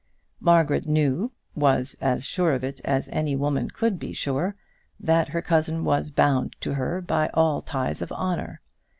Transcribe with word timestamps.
Margaret 0.39 0.87
knew 0.87 1.31
was 1.53 1.95
as 2.01 2.25
sure 2.25 2.53
of 2.53 2.63
it 2.63 2.81
as 2.83 3.07
any 3.13 3.35
woman 3.35 3.69
could 3.69 3.99
be 3.99 4.13
sure 4.13 4.55
that 4.99 5.27
her 5.27 5.43
cousin 5.43 5.83
was 5.83 6.09
bound 6.09 6.55
to 6.61 6.73
her 6.73 7.01
by 7.01 7.29
all 7.35 7.61
ties 7.61 8.01
of 8.01 8.11
honour. 8.11 8.61